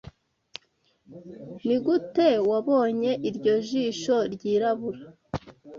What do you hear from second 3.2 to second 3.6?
iryo